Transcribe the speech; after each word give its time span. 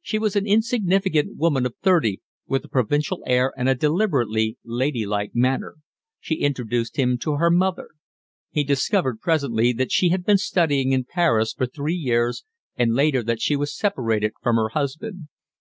She 0.00 0.20
was 0.20 0.36
an 0.36 0.46
insignificant 0.46 1.36
woman 1.36 1.66
of 1.66 1.74
thirty, 1.82 2.20
with 2.46 2.64
a 2.64 2.68
provincial 2.68 3.24
air 3.26 3.52
and 3.56 3.68
a 3.68 3.74
deliberately 3.74 4.56
lady 4.64 5.04
like 5.04 5.34
manner; 5.34 5.74
she 6.20 6.36
introduced 6.36 6.96
him 6.96 7.18
to 7.18 7.38
her 7.38 7.50
mother. 7.50 7.88
He 8.52 8.62
discovered 8.62 9.20
presently 9.20 9.72
that 9.72 9.90
she 9.90 10.10
had 10.10 10.24
been 10.24 10.38
studying 10.38 10.92
in 10.92 11.06
Paris 11.06 11.52
for 11.52 11.66
three 11.66 11.96
years 11.96 12.44
and 12.76 12.94
later 12.94 13.24
that 13.24 13.42
she 13.42 13.56
was 13.56 13.76
separated 13.76 14.34
from 14.40 14.54
her 14.54 14.68
husband. 14.68 15.26